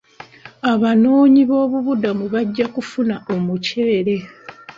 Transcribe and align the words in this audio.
Abanoonyi 0.71 1.41
b'obubuddamu 1.49 2.25
bajja 2.33 2.65
kufuna 2.75 3.15
omuceere. 3.33 4.15